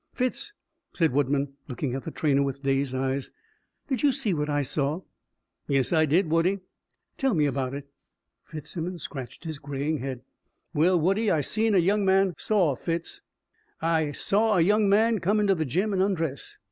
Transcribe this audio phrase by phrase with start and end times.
[0.15, 0.51] "Fitz,"
[0.95, 3.29] said Woodman, looking at the trainer with dazed eyes,
[3.85, 5.01] "did you see what I saw?"
[5.67, 6.61] "Yes, I did, Woodie."
[7.19, 7.87] "Tell me about it."
[8.43, 10.23] Fitzsimmons scratched his greying head.
[10.73, 13.21] "Well, Woodie, I seen a young man" "Saw, Fitz."
[13.79, 16.57] "I saw a young man come into the gym an' undress.